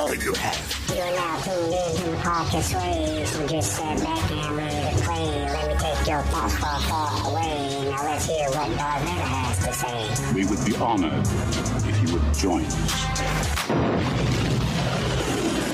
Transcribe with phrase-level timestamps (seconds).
[0.00, 0.86] all you have.
[0.88, 5.02] You are now tuned in to the podcast Sway, just sit back and ready to
[5.04, 5.26] play.
[5.44, 7.90] Let me take your thoughts far, far away.
[7.90, 10.34] Now let's hear what Darth Vader has to say.
[10.34, 11.26] We would be honored
[11.86, 12.92] if you would join us.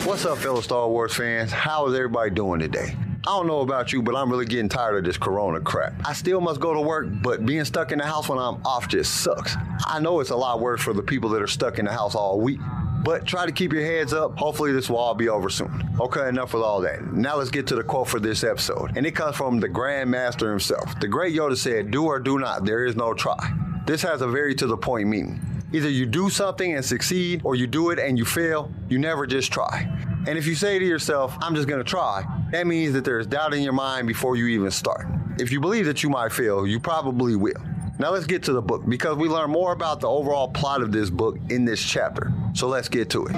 [0.04, 1.52] What's up, fellow Star Wars fans?
[1.52, 2.96] How is everybody doing today?
[3.28, 5.94] I don't know about you, but I'm really getting tired of this corona crap.
[6.04, 8.88] I still must go to work, but being stuck in the house when I'm off
[8.88, 9.56] just sucks.
[9.84, 12.14] I know it's a lot worse for the people that are stuck in the house
[12.14, 12.60] all week,
[13.06, 14.36] but try to keep your heads up.
[14.36, 15.88] Hopefully, this will all be over soon.
[16.00, 17.12] Okay, enough with all that.
[17.12, 18.96] Now let's get to the quote for this episode.
[18.96, 20.98] And it comes from the Grand Master himself.
[20.98, 23.38] The great Yoda said, Do or do not, there is no try.
[23.86, 25.40] This has a very to the point meaning.
[25.72, 28.72] Either you do something and succeed, or you do it and you fail.
[28.88, 29.88] You never just try.
[30.26, 33.54] And if you say to yourself, I'm just gonna try, that means that there's doubt
[33.54, 35.06] in your mind before you even start.
[35.38, 37.62] If you believe that you might fail, you probably will.
[38.00, 40.90] Now let's get to the book because we learn more about the overall plot of
[40.90, 42.32] this book in this chapter.
[42.56, 43.36] So let's get to it.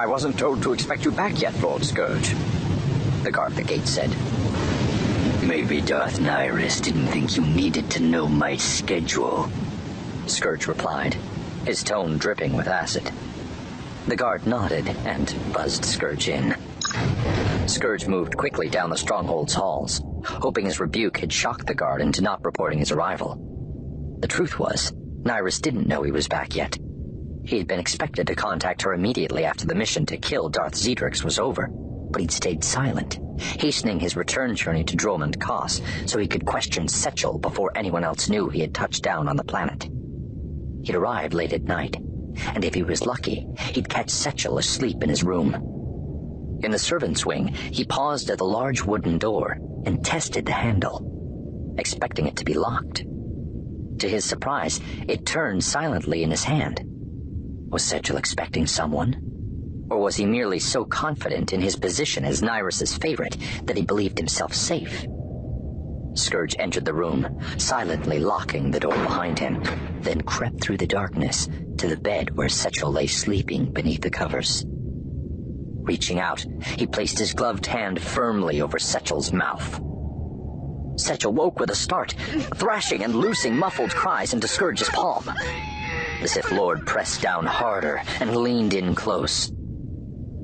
[0.00, 2.34] I wasn't told to expect you back yet, Lord Scourge.
[3.22, 4.08] The guard at the gate said.
[5.46, 9.50] Maybe Darth Nyriss didn't think you needed to know my schedule.
[10.26, 11.18] Scourge replied,
[11.66, 13.12] his tone dripping with acid.
[14.06, 16.56] The guard nodded and buzzed Scourge in.
[17.66, 22.22] Scourge moved quickly down the stronghold's halls, hoping his rebuke had shocked the guard into
[22.22, 23.36] not reporting his arrival.
[24.20, 24.92] The truth was,
[25.24, 26.78] Nyriss didn't know he was back yet.
[27.48, 31.24] He had been expected to contact her immediately after the mission to kill Darth Xedrix
[31.24, 36.28] was over, but he'd stayed silent, hastening his return journey to Dromund Kaas so he
[36.28, 39.88] could question Setchel before anyone else knew he had touched down on the planet.
[40.82, 41.96] He'd arrived late at night,
[42.54, 45.54] and if he was lucky, he'd catch Setchel asleep in his room.
[46.62, 51.74] In the servant's wing, he paused at the large wooden door and tested the handle,
[51.78, 53.06] expecting it to be locked.
[54.00, 56.84] To his surprise, it turned silently in his hand.
[57.70, 59.86] Was Setchel expecting someone?
[59.90, 64.18] Or was he merely so confident in his position as Nyriss's favorite that he believed
[64.18, 65.06] himself safe?
[66.14, 69.62] Scourge entered the room, silently locking the door behind him,
[70.00, 71.46] then crept through the darkness
[71.76, 74.64] to the bed where Setchel lay sleeping beneath the covers.
[74.66, 76.44] Reaching out,
[76.76, 79.80] he placed his gloved hand firmly over Setchel's mouth.
[80.96, 82.12] Setchel woke with a start,
[82.56, 85.30] thrashing and loosing muffled cries into Scourge's palm.
[86.20, 89.52] The Sith Lord pressed down harder and leaned in close.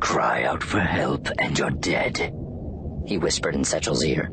[0.00, 2.32] Cry out for help and you're dead,
[3.06, 4.30] he whispered in Setchel's ear.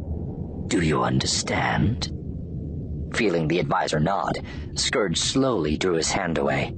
[0.68, 2.12] Do you understand?
[3.16, 4.40] Feeling the advisor nod,
[4.76, 6.76] Scourge slowly drew his hand away.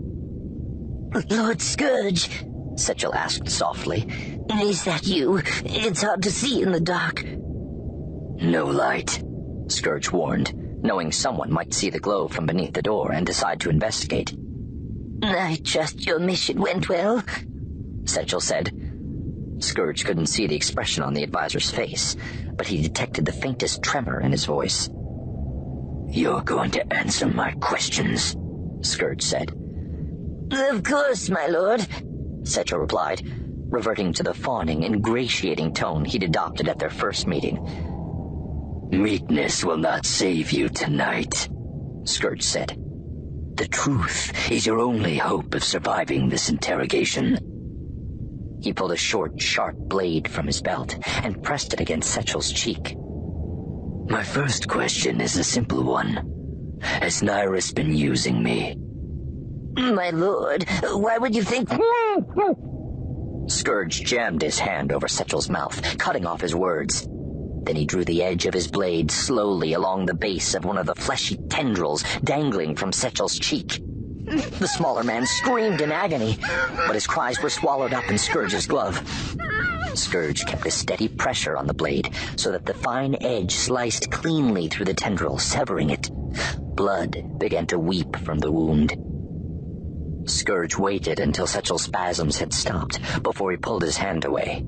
[1.30, 2.30] Lord Scourge,
[2.76, 4.08] Setchel asked softly.
[4.50, 5.42] Is that you?
[5.66, 7.24] It's hard to see in the dark.
[7.26, 9.22] No light,
[9.68, 13.70] Scourge warned, knowing someone might see the glow from beneath the door and decide to
[13.70, 14.34] investigate.
[15.24, 17.24] I trust your mission went well,
[18.04, 18.72] Setchel said.
[19.60, 22.18] Scourge couldn't see the expression on the advisor's face,
[22.58, 24.90] but he detected the faintest tremor in his voice.
[26.10, 28.36] You're going to answer my questions,
[28.82, 29.52] Scourge said.
[30.52, 31.80] Of course, my lord,
[32.42, 33.22] Setchel replied,
[33.70, 37.58] reverting to the fawning, ingratiating tone he'd adopted at their first meeting.
[38.92, 41.50] Meekness will not save you tonight,
[42.04, 42.83] Scourge said.
[43.56, 47.38] The truth is your only hope of surviving this interrogation.
[48.62, 52.96] He pulled a short, sharp blade from his belt and pressed it against Setchel's cheek.
[54.10, 56.80] My first question is a simple one.
[56.82, 58.76] Has Nyriss been using me?
[59.76, 61.70] My lord, why would you think...
[63.48, 67.08] Scourge jammed his hand over Setchel's mouth, cutting off his words.
[67.64, 70.86] Then he drew the edge of his blade slowly along the base of one of
[70.86, 73.82] the fleshy tendrils dangling from Setchel's cheek.
[74.26, 76.38] The smaller man screamed in agony,
[76.88, 79.02] but his cries were swallowed up in Scourge's glove.
[79.96, 84.68] Scourge kept a steady pressure on the blade so that the fine edge sliced cleanly
[84.68, 86.10] through the tendril, severing it.
[86.76, 88.94] Blood began to weep from the wound.
[90.26, 94.66] Scourge waited until Setchel's spasms had stopped before he pulled his hand away.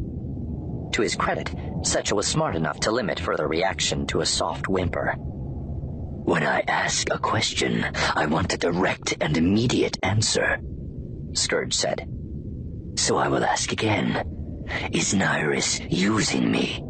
[0.91, 1.49] To his credit,
[1.85, 5.13] Setchel was smart enough to limit further reaction to a soft whimper.
[5.17, 7.85] When I ask a question,
[8.15, 10.59] I want a direct and immediate answer,
[11.33, 12.09] Scourge said.
[12.95, 14.63] So I will ask again.
[14.91, 16.83] Is Nyriss using me?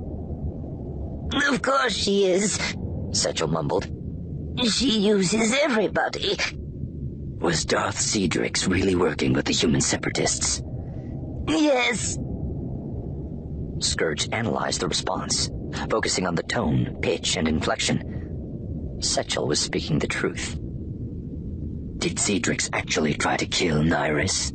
[1.50, 2.58] Of course she is,
[3.12, 3.88] Setchel mumbled.
[4.64, 6.38] She uses everybody.
[7.40, 10.64] Was Darth Xedrix really working with the human separatists?
[11.50, 12.18] Yes.
[13.80, 15.50] Scourge analyzed the response,
[15.90, 19.00] focusing on the tone, pitch, and inflection.
[19.00, 20.58] Setchel was speaking the truth.
[21.98, 24.52] Did Xedrix actually try to kill Nyriss?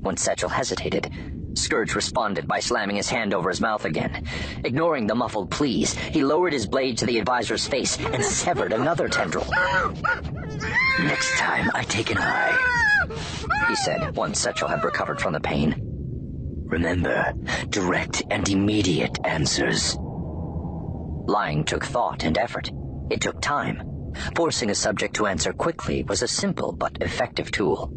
[0.00, 1.10] When Setchel hesitated,
[1.54, 4.26] Scourge responded by slamming his hand over his mouth again.
[4.64, 9.08] Ignoring the muffled pleas, he lowered his blade to the advisor's face and severed another
[9.08, 9.46] tendril.
[11.00, 13.04] Next time I take an eye,
[13.68, 15.83] he said once Setchel had recovered from the pain.
[16.74, 17.32] Remember,
[17.70, 19.96] direct and immediate answers.
[20.00, 22.68] Lying took thought and effort.
[23.12, 24.12] It took time.
[24.34, 27.92] Forcing a subject to answer quickly was a simple but effective tool.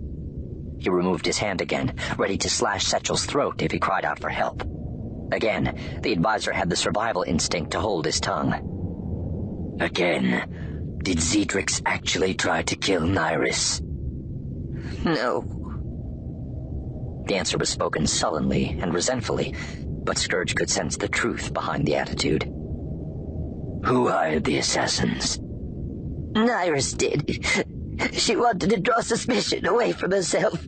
[0.77, 4.29] He removed his hand again, ready to slash Setchel's throat if he cried out for
[4.29, 4.61] help.
[5.31, 8.53] Again, the advisor had the survival instinct to hold his tongue.
[9.81, 13.81] Again, did Xedrix actually try to kill Nyriss?
[15.03, 15.56] No.
[17.27, 19.53] The answer was spoken sullenly and resentfully,
[19.85, 22.43] but Scourge could sense the truth behind the attitude.
[23.83, 25.37] Who hired the assassins?
[26.33, 28.13] Nyriss did.
[28.13, 30.65] She wanted to draw suspicion away from herself.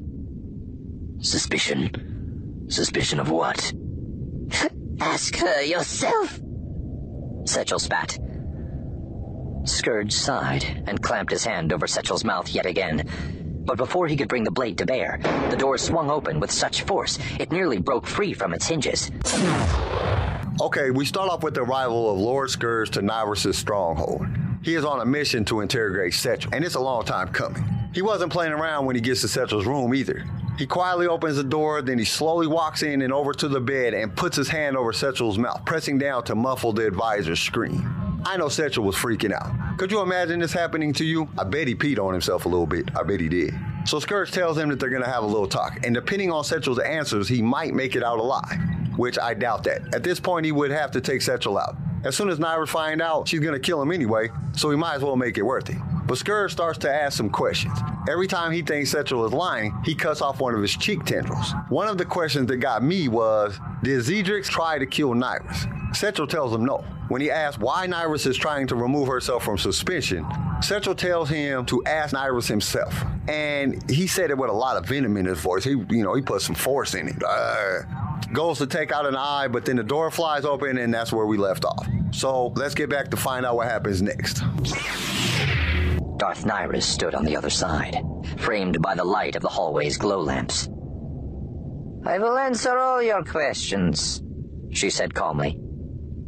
[1.21, 2.65] Suspicion?
[2.69, 3.71] Suspicion of what?
[4.99, 6.39] Ask her yourself.
[7.43, 8.19] Setchel spat.
[9.63, 13.07] Scourge sighed and clamped his hand over Setchel's mouth yet again.
[13.69, 15.19] But before he could bring the blade to bear,
[15.51, 19.11] the door swung open with such force it nearly broke free from its hinges.
[20.59, 24.25] Okay, we start off with the arrival of Lord Scourge to Nyriss' stronghold.
[24.63, 27.63] He is on a mission to interrogate Setchel, and it's a long time coming.
[27.93, 30.25] He wasn't playing around when he gets to Setchel's room either.
[30.57, 33.93] He quietly opens the door, then he slowly walks in and over to the bed
[33.93, 37.98] and puts his hand over Setchel's mouth, pressing down to muffle the advisor's scream.
[38.25, 39.77] I know Setchel was freaking out.
[39.77, 41.29] Could you imagine this happening to you?
[41.37, 42.89] I bet he peed on himself a little bit.
[42.95, 43.53] I bet he did.
[43.85, 46.79] So Scourge tells him that they're gonna have a little talk, and depending on Setchel's
[46.79, 48.59] answers, he might make it out alive,
[48.97, 49.95] which I doubt that.
[49.95, 51.75] At this point, he would have to take Setchel out.
[52.03, 55.01] As soon as Nyriss find out, she's gonna kill him anyway, so he might as
[55.01, 55.77] well make it worth it.
[56.05, 57.77] But Scourge starts to ask some questions.
[58.09, 61.53] Every time he thinks Setchel is lying, he cuts off one of his cheek tendrils.
[61.69, 65.93] One of the questions that got me was, did Xedrix try to kill Nyriss?
[65.93, 66.83] Setchel tells him no.
[67.09, 70.23] When he asks why Nyriss is trying to remove herself from suspension,
[70.59, 73.03] Setchel tells him to ask Nyriss himself.
[73.27, 75.63] And he said it with a lot of venom in his voice.
[75.63, 77.23] He, you know, he put some force in it.
[77.25, 77.81] Uh,
[78.31, 81.25] goes to take out an eye, but then the door flies open, and that's where
[81.25, 81.87] we left off.
[82.11, 84.41] So let's get back to find out what happens next.
[86.17, 87.97] Darth Nyriss stood on the other side,
[88.37, 90.67] framed by the light of the hallway's glow lamps.
[92.05, 94.21] I will answer all your questions,
[94.71, 95.59] she said calmly.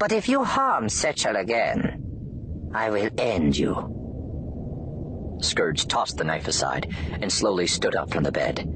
[0.02, 5.38] But if you harm Setchel again, I will end you.
[5.42, 8.68] Scourge tossed the knife aside and slowly stood up from the bed.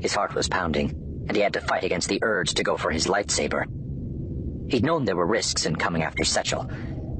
[0.00, 0.90] His heart was pounding,
[1.26, 3.64] and he had to fight against the urge to go for his lightsaber.
[4.70, 6.70] He'd known there were risks in coming after Setchel.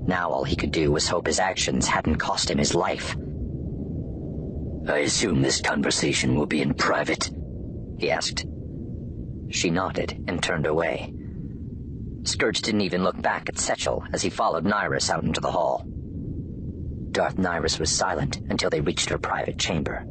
[0.07, 3.17] Now all he could do was hope his actions hadn't cost him his life.
[4.87, 7.29] I assume this conversation will be in private?
[7.99, 8.47] He asked.
[9.51, 11.13] She nodded and turned away.
[12.25, 15.85] Scourge didn't even look back at Setchel as he followed Nyriss out into the hall.
[17.11, 20.07] Darth Nyriss was silent until they reached her private chamber.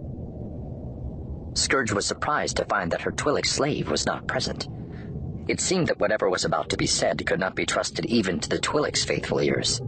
[1.54, 4.68] Scourge was surprised to find that her Twi'lek slave was not present.
[5.48, 8.50] It seemed that whatever was about to be said could not be trusted even to
[8.50, 9.82] the Twi'lek's faithful ears.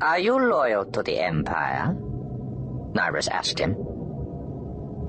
[0.00, 1.96] Are you loyal to the Empire?
[2.94, 3.76] Nyriss asked him.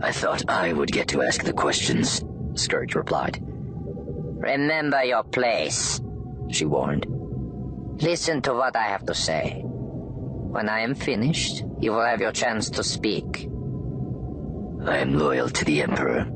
[0.01, 2.23] I thought I would get to ask the questions,
[2.55, 3.41] Scourge replied.
[4.43, 6.01] Remember your place,
[6.49, 7.05] she warned.
[8.01, 9.61] Listen to what I have to say.
[9.63, 13.47] When I am finished, you will have your chance to speak.
[14.85, 16.27] I am loyal to the Emperor,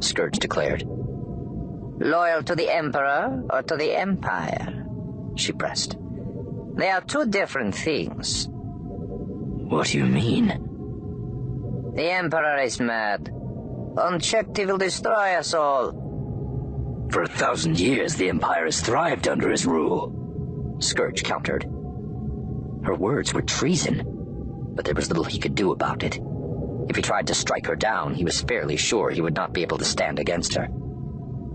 [0.00, 0.84] Scourge declared.
[0.86, 4.84] Loyal to the Emperor or to the Empire?
[5.36, 5.96] She pressed.
[6.74, 8.48] They are two different things.
[8.50, 10.48] What do you mean?
[11.94, 13.32] The Emperor is mad.
[13.96, 16.05] Unchecked, he will destroy us all.
[17.10, 20.76] For a thousand years, the Empire has thrived under his rule.
[20.80, 21.64] Scourge countered.
[22.84, 24.02] Her words were treason,
[24.74, 26.20] but there was little he could do about it.
[26.88, 29.62] If he tried to strike her down, he was fairly sure he would not be
[29.62, 30.68] able to stand against her.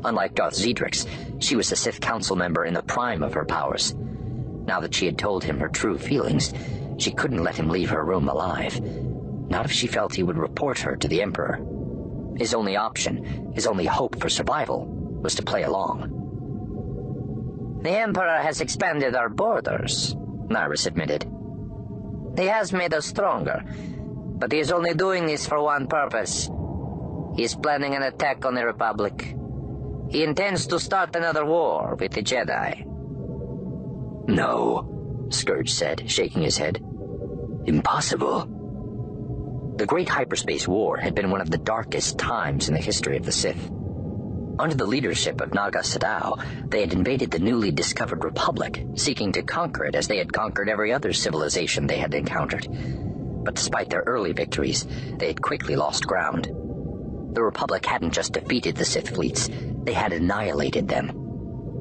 [0.03, 1.07] Unlike Darth Xedrix,
[1.39, 3.93] she was a Sith Council member in the prime of her powers.
[4.65, 6.53] Now that she had told him her true feelings,
[6.97, 8.79] she couldn't let him leave her room alive.
[8.81, 11.59] Not if she felt he would report her to the Emperor.
[12.37, 16.17] His only option, his only hope for survival, was to play along.
[17.83, 20.15] The Emperor has expanded our borders,
[20.47, 21.25] Nyriss admitted.
[22.37, 26.49] He has made us stronger, but he is only doing this for one purpose.
[27.35, 29.35] He is planning an attack on the Republic.
[30.09, 32.85] He intends to start another war with the Jedi.
[34.27, 36.77] No, Scourge said, shaking his head.
[37.65, 39.73] Impossible.
[39.77, 43.25] The Great Hyperspace War had been one of the darkest times in the history of
[43.25, 43.71] the Sith.
[44.61, 46.37] Under the leadership of Naga Sadow,
[46.69, 50.69] they had invaded the newly discovered Republic, seeking to conquer it as they had conquered
[50.69, 52.67] every other civilization they had encountered.
[53.43, 54.85] But despite their early victories,
[55.17, 56.45] they had quickly lost ground.
[57.33, 59.49] The Republic hadn't just defeated the Sith fleets,
[59.83, 61.09] they had annihilated them.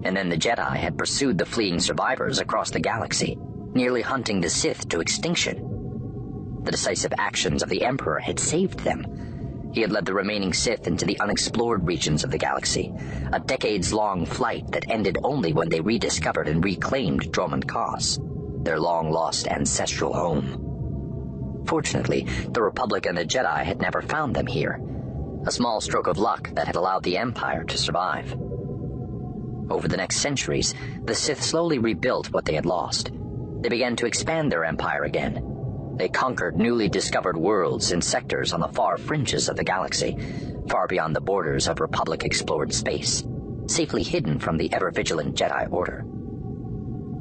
[0.03, 3.37] And then the Jedi had pursued the fleeing survivors across the galaxy,
[3.75, 6.63] nearly hunting the Sith to extinction.
[6.63, 9.30] The decisive actions of the Emperor had saved them.
[9.73, 12.93] He had led the remaining Sith into the unexplored regions of the galaxy,
[13.33, 18.19] a decades-long flight that ended only when they rediscovered and reclaimed Dromund Kaas,
[18.62, 21.65] their long-lost ancestral home.
[21.67, 24.81] Fortunately, the Republic and the Jedi had never found them here,
[25.47, 28.35] a small stroke of luck that had allowed the Empire to survive.
[29.71, 30.75] Over the next centuries,
[31.05, 33.12] the Sith slowly rebuilt what they had lost.
[33.61, 35.60] They began to expand their empire again,
[36.00, 40.16] they conquered newly discovered worlds and sectors on the far fringes of the galaxy,
[40.66, 43.23] far beyond the borders of Republic explored space,
[43.66, 46.07] safely hidden from the ever vigilant Jedi Order.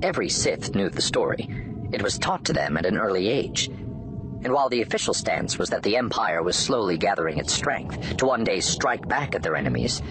[0.01, 1.49] Every Sith knew the story.
[1.91, 3.67] It was taught to them at an early age.
[3.67, 8.25] And while the official stance was that the Empire was slowly gathering its strength to
[8.27, 10.01] one day strike back at their enemies,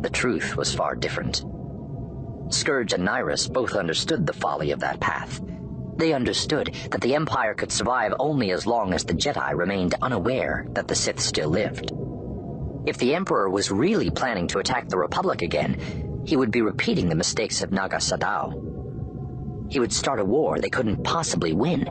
[0.00, 1.44] the truth was far different.
[2.50, 5.40] Scourge and Nyriss both understood the folly of that path
[6.02, 10.66] they understood that the Empire could survive only as long as the Jedi remained unaware
[10.72, 11.92] that the Sith still lived.
[12.86, 17.08] If the Emperor was really planning to attack the Republic again, he would be repeating
[17.08, 19.70] the mistakes of Naga Sadow.
[19.70, 21.86] He would start a war they couldn't possibly win,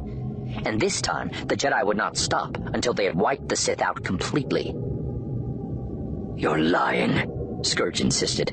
[0.65, 4.03] and this time the Jedi would not stop until they had wiped the Sith out
[4.03, 4.75] completely.
[6.35, 8.49] You're lying, Scourge insisted.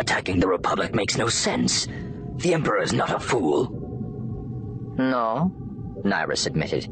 [0.00, 1.86] Attacking the Republic makes no sense.
[2.38, 3.75] The Emperor is not a fool.
[4.98, 5.52] No,
[6.04, 6.88] Nyriss admitted.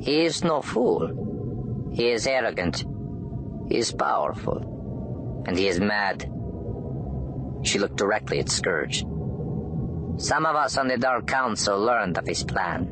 [0.00, 1.90] He is no fool.
[1.92, 2.84] He is arrogant.
[3.68, 5.42] He is powerful.
[5.46, 6.30] And he is mad.
[7.62, 9.04] She looked directly at Scourge.
[10.16, 12.90] Some of us on the Dark Council learned of his plan.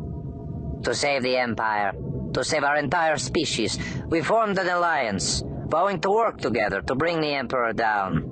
[0.85, 1.93] To save the Empire,
[2.33, 7.21] to save our entire species, we formed an alliance, vowing to work together to bring
[7.21, 8.25] the Emperor down.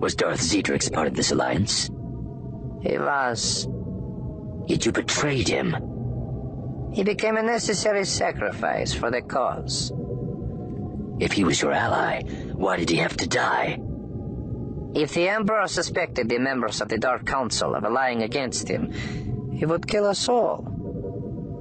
[0.00, 1.90] Was Darth Xedrix part of this alliance?
[2.82, 3.68] He was.
[4.66, 5.76] Yet you betrayed him.
[6.92, 9.92] He became a necessary sacrifice for the cause.
[11.18, 12.22] If he was your ally,
[12.54, 13.78] why did he have to die?
[14.94, 18.92] If the Emperor suspected the members of the Dark Council of allying against him,
[19.52, 20.64] he would kill us all.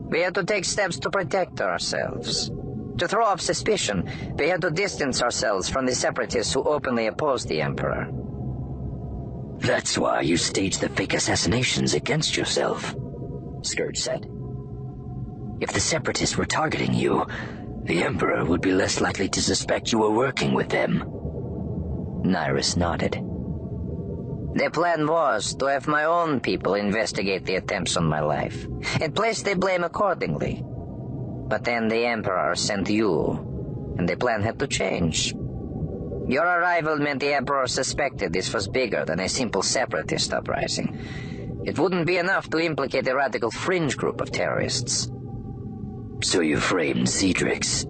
[0.09, 2.49] We had to take steps to protect ourselves.
[2.97, 7.49] To throw off suspicion, we had to distance ourselves from the separatists who openly opposed
[7.49, 8.07] the Emperor.
[9.59, 12.95] That's why you staged the fake assassinations against yourself,
[13.61, 14.29] Scourge said.
[15.59, 17.25] If the Separatists were targeting you,
[17.83, 21.03] the Emperor would be less likely to suspect you were working with them.
[22.23, 23.13] Nyriss nodded.
[24.55, 28.65] The plan was to have my own people investigate the attempts on my life,
[29.01, 30.63] and place the blame accordingly.
[30.63, 35.35] But then the Emperor sent you, and the plan had to change.
[36.27, 40.97] Your arrival meant the Emperor suspected this was bigger than a simple separatist uprising.
[41.65, 45.11] It wouldn't be enough to implicate a radical fringe group of terrorists.
[46.23, 47.85] So you framed Xedrix?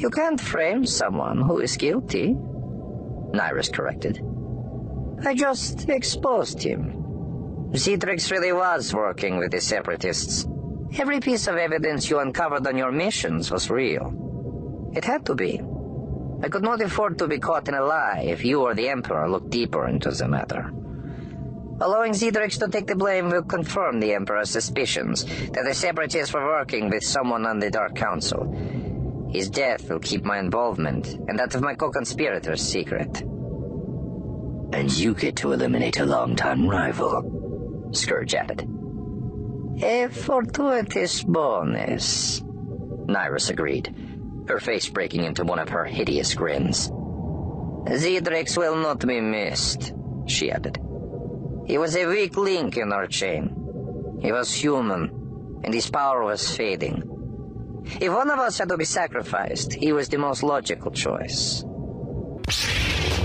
[0.00, 4.22] You can't frame someone who is guilty, Nyriss corrected.
[5.24, 6.96] I just exposed him.
[7.72, 10.46] Xedrix really was working with the separatists.
[10.98, 14.90] Every piece of evidence you uncovered on your missions was real.
[14.94, 15.60] It had to be.
[16.42, 19.28] I could not afford to be caught in a lie if you or the Emperor
[19.28, 20.72] looked deeper into the matter.
[21.82, 26.44] Allowing Xedrix to take the blame will confirm the Emperor's suspicions that the Separatists were
[26.44, 29.28] working with someone on the Dark Council.
[29.30, 33.20] His death will keep my involvement and that of my co-conspirators secret.
[34.72, 38.68] And you get to eliminate a long-time rival, Scourge added.
[39.82, 43.94] A fortuitous bonus, Nyriss agreed
[44.48, 46.90] her face breaking into one of her hideous grins.
[47.86, 49.92] Xedrix will not be missed,
[50.26, 50.78] she added.
[51.66, 54.18] He was a weak link in our chain.
[54.20, 57.02] He was human, and his power was fading.
[58.00, 61.64] If one of us had to be sacrificed, he was the most logical choice.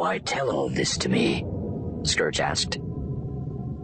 [0.00, 1.44] Why tell all this to me?
[2.04, 2.78] Scourge asked.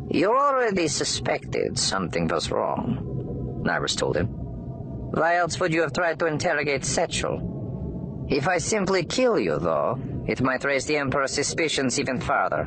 [0.08, 4.28] You already suspected something was wrong, Nyriss told him.
[4.28, 8.30] Why else would you have tried to interrogate Setchel?
[8.30, 12.66] If I simply kill you, though, it might raise the Emperor's suspicions even further.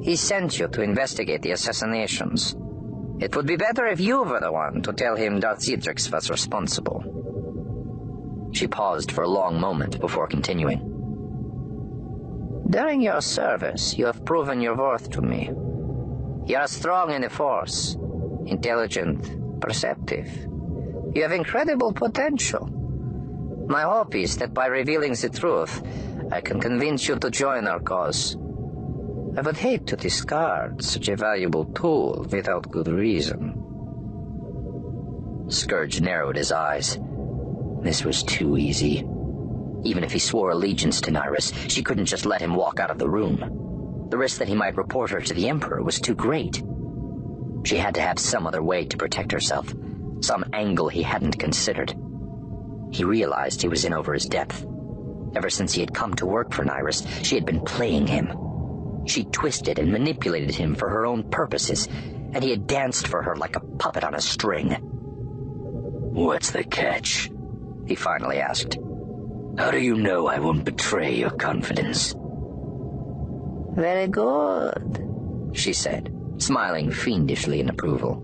[0.00, 2.56] He sent you to investigate the assassinations.
[3.20, 6.30] It would be better if you were the one to tell him Darth Xedrix was
[6.30, 7.04] responsible.
[8.54, 10.93] She paused for a long moment before continuing.
[12.74, 15.48] During your service, you have proven your worth to me.
[16.44, 17.96] You are strong in the Force,
[18.46, 20.26] intelligent, perceptive.
[21.14, 22.66] You have incredible potential.
[23.68, 25.84] My hope is that by revealing the truth,
[26.32, 28.36] I can convince you to join our cause.
[29.36, 33.54] I would hate to discard such a valuable tool without good reason.
[35.46, 36.98] Scourge narrowed his eyes.
[37.82, 39.06] This was too easy.
[39.84, 42.98] Even if he swore allegiance to Nyriss, she couldn't just let him walk out of
[42.98, 44.08] the room.
[44.10, 46.62] The risk that he might report her to the Emperor was too great.
[47.64, 49.72] She had to have some other way to protect herself,
[50.20, 51.94] some angle he hadn't considered.
[52.90, 54.66] He realized he was in over his depth.
[55.34, 58.32] Ever since he had come to work for Nyriss, she had been playing him.
[59.06, 61.88] She twisted and manipulated him for her own purposes,
[62.32, 64.70] and he had danced for her like a puppet on a string.
[66.12, 67.30] What's the catch?
[67.86, 68.78] He finally asked.
[69.56, 72.14] How do you know I won't betray your confidence?
[73.76, 78.22] Very good, she said, smiling fiendishly in approval.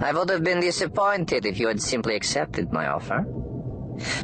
[0.00, 3.24] I would have been disappointed if you had simply accepted my offer.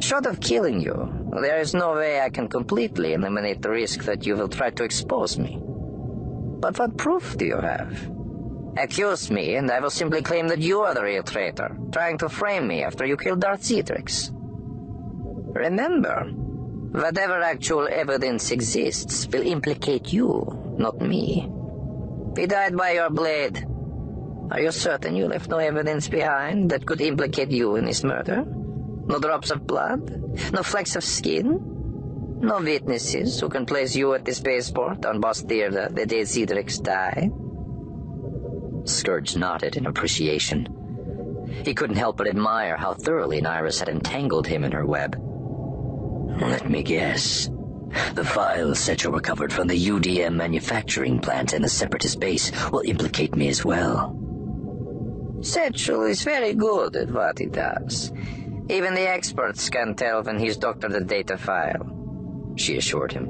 [0.01, 4.25] Short of killing you, there is no way I can completely eliminate the risk that
[4.25, 5.59] you will try to expose me.
[5.61, 8.11] But what proof do you have?
[8.77, 12.29] Accuse me, and I will simply claim that you are the real traitor, trying to
[12.29, 14.31] frame me after you killed Darth Xedrix.
[15.53, 16.25] Remember,
[16.91, 21.49] whatever actual evidence exists will implicate you, not me.
[22.37, 23.65] He died by your blade.
[24.51, 28.45] Are you certain you left no evidence behind that could implicate you in his murder?
[28.45, 30.51] No drops of blood?
[30.53, 31.59] No flecks of skin?
[32.41, 37.31] No witnesses who can place you at the spaceport on Bastirda the day Xedrix died?
[38.87, 40.67] Scourge nodded in appreciation.
[41.65, 45.19] He couldn't help but admire how thoroughly Nyriss had entangled him in her web.
[46.39, 47.49] Let me guess.
[48.13, 53.35] The files Setchel recovered from the UDM manufacturing plant in the Separatist base will implicate
[53.35, 54.15] me as well.
[55.39, 58.11] Setchel is very good at what he does.
[58.69, 63.27] Even the experts can tell when he's doctored a data file, she assured him.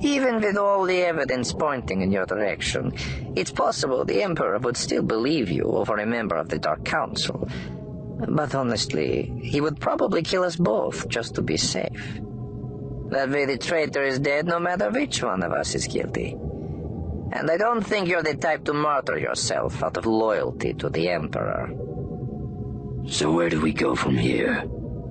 [0.00, 2.92] Even with all the evidence pointing in your direction,
[3.36, 7.48] it's possible the Emperor would still believe you over a member of the Dark Council.
[8.28, 12.20] But honestly, he would probably kill us both just to be safe.
[13.10, 16.36] That way the traitor is dead no matter which one of us is guilty.
[17.32, 21.08] And I don't think you're the type to martyr yourself out of loyalty to the
[21.08, 21.70] Emperor.
[23.06, 24.64] So where do we go from here?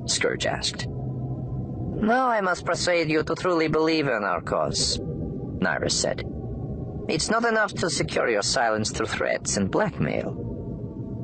[0.05, 0.87] Scourge asked.
[0.87, 6.23] Now I must persuade you to truly believe in our cause, Nyriss said.
[7.07, 10.50] It's not enough to secure your silence through threats and blackmail.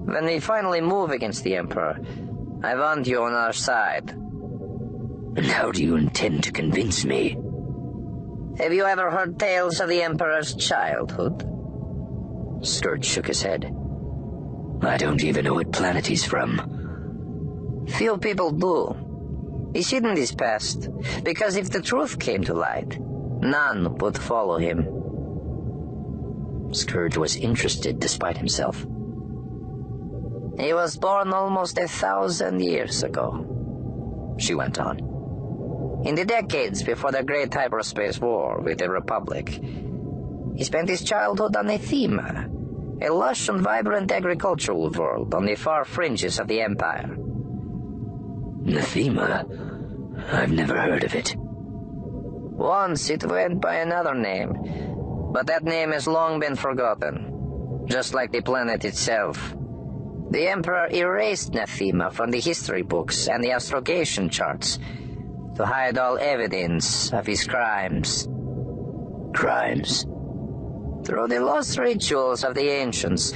[0.07, 1.99] When we finally move against the Emperor,
[2.63, 4.11] I want you on our side.
[4.11, 7.37] And how do you intend to convince me?
[8.57, 11.43] Have you ever heard tales of the Emperor's childhood?
[12.61, 13.65] Scourge shook his head.
[14.81, 17.85] I don't even know what planet he's from.
[17.89, 18.95] Few people do.
[19.73, 20.87] He's hidden his past,
[21.25, 22.97] because if the truth came to light,
[23.41, 24.87] none would follow him.
[26.71, 28.87] Scourge was interested despite himself.
[30.59, 34.97] He was born almost a thousand years ago, she went on.
[36.03, 39.49] In the decades before the Great Hyperspace War with the Republic,
[40.55, 42.49] he spent his childhood on Nathema,
[43.03, 47.15] a lush and vibrant agricultural world on the far fringes of the Empire.
[48.63, 49.45] Nathema?
[50.31, 51.35] I've never heard of it.
[51.37, 54.53] Once it went by another name,
[55.31, 59.56] but that name has long been forgotten, just like the planet itself.
[60.37, 64.77] The Emperor erased Nathema from the history books and the astrogation charts
[65.55, 68.27] to hide all evidence of his crimes.
[69.33, 70.03] crimes?
[71.05, 73.33] Through the lost rituals of the ancients,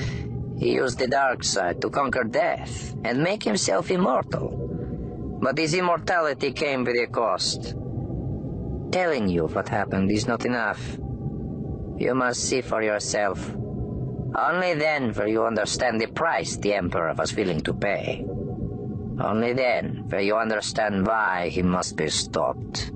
[0.60, 5.40] he used the dark side to conquer death and make himself immortal.
[5.42, 7.74] But his immortality came with a cost.
[8.92, 11.00] Telling you what happened is not enough.
[11.98, 13.40] You must see for yourself.
[14.36, 18.26] Only then will you understand the price the Emperor was willing to pay.
[19.20, 22.90] Only then will you understand why he must be stopped.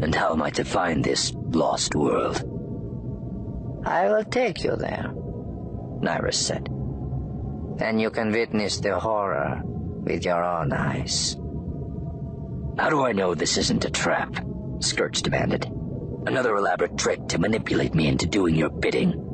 [0.00, 2.42] And how am I to find this lost world?
[3.84, 5.10] I will take you there,
[6.00, 6.68] Nyriss said.
[7.78, 11.36] Then you can witness the horror with your own eyes.
[12.78, 14.44] How do I know this isn't a trap?
[14.78, 15.66] Scourge demanded.
[16.26, 19.31] Another elaborate trick to manipulate me into doing your bidding.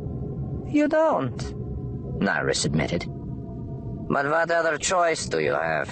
[0.69, 1.39] You don't,
[2.21, 3.07] Nyriss admitted.
[3.07, 5.89] But what other choice do you have?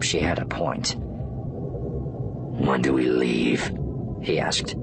[0.00, 0.96] She had a point.
[0.98, 3.72] When do we leave?
[4.20, 4.74] he asked.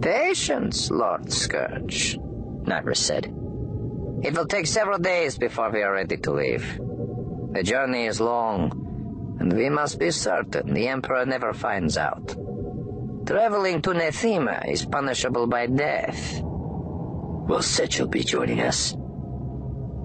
[0.00, 2.18] Patience, Lord Scourge,
[2.64, 3.26] Nyriss said.
[4.22, 6.78] It will take several days before we are ready to leave.
[7.52, 12.34] The journey is long, and we must be certain the Emperor never finds out.
[13.26, 16.42] Traveling to Nathema is punishable by death.
[17.46, 18.94] Will be joining us?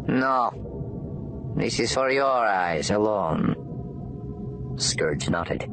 [0.07, 1.53] No.
[1.55, 4.75] This is for your eyes alone.
[4.77, 5.69] Scourge nodded,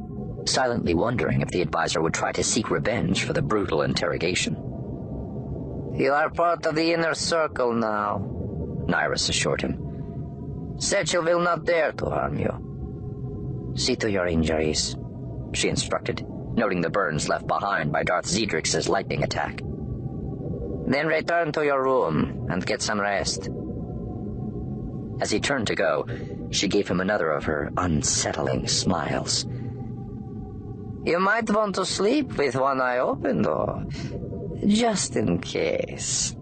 [0.46, 4.54] silently wondering if the advisor would try to seek revenge for the brutal interrogation.
[5.94, 8.18] You are part of the inner circle now,
[8.86, 9.78] Nyriss assured him.
[10.76, 13.72] Setchel will not dare to harm you.
[13.76, 14.96] See to your injuries,
[15.54, 19.60] she instructed, noting the burns left behind by Darth Xedrix's lightning attack.
[20.86, 23.48] Then return to your room and get some rest.
[25.20, 26.06] As he turned to go,
[26.50, 29.46] she gave him another of her unsettling smiles.
[31.04, 33.84] You might want to sleep with one eye open, though,
[34.66, 36.34] just in case.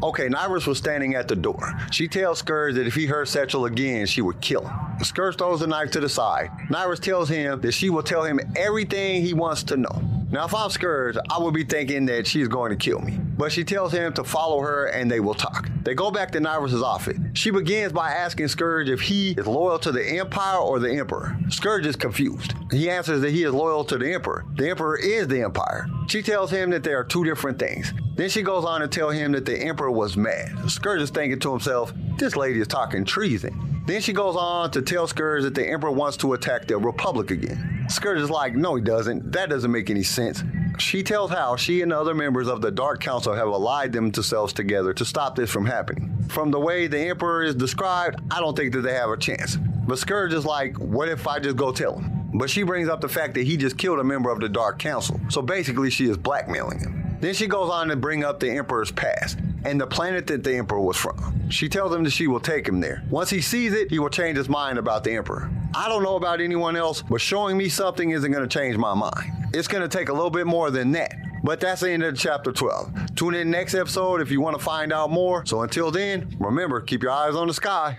[0.00, 1.74] Okay, Nyriss was standing at the door.
[1.90, 5.04] She tells Scourge that if he hurt Setchel again, she would kill him.
[5.04, 6.50] Scourge throws the knife to the side.
[6.70, 10.17] Nyriss tells him that she will tell him everything he wants to know.
[10.30, 13.18] Now, if I'm Scourge, I would be thinking that she's going to kill me.
[13.38, 15.70] But she tells him to follow her and they will talk.
[15.84, 17.16] They go back to Nyriss's office.
[17.32, 21.38] She begins by asking Scourge if he is loyal to the Empire or the Emperor.
[21.48, 22.52] Scourge is confused.
[22.70, 24.44] He answers that he is loyal to the Emperor.
[24.56, 25.86] The Emperor is the Empire.
[26.08, 27.94] She tells him that they are two different things.
[28.14, 30.70] Then she goes on to tell him that the Emperor was mad.
[30.70, 33.82] Scourge is thinking to himself, this lady is talking treason.
[33.86, 37.30] Then she goes on to tell Scourge that the Emperor wants to attack the Republic
[37.30, 37.77] again.
[37.88, 39.32] Scourge is like, no, he doesn't.
[39.32, 40.42] That doesn't make any sense.
[40.78, 44.52] She tells how she and the other members of the Dark Council have allied themselves
[44.52, 46.14] together to stop this from happening.
[46.28, 49.56] From the way the Emperor is described, I don't think that they have a chance.
[49.56, 52.30] But Scourge is like, what if I just go tell him?
[52.34, 54.78] But she brings up the fact that he just killed a member of the Dark
[54.78, 55.18] Council.
[55.30, 57.07] So basically, she is blackmailing him.
[57.20, 60.54] Then she goes on to bring up the Emperor's past and the planet that the
[60.56, 61.50] Emperor was from.
[61.50, 63.02] She tells him that she will take him there.
[63.10, 65.50] Once he sees it, he will change his mind about the Emperor.
[65.74, 68.94] I don't know about anyone else, but showing me something isn't going to change my
[68.94, 69.32] mind.
[69.52, 71.14] It's going to take a little bit more than that.
[71.42, 73.14] But that's the end of chapter 12.
[73.14, 75.46] Tune in next episode if you want to find out more.
[75.46, 77.98] So until then, remember, keep your eyes on the sky.